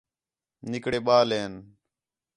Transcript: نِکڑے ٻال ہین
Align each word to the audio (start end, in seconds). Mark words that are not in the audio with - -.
نِکڑے 0.69 0.99
ٻال 1.05 1.29
ہین 1.37 1.53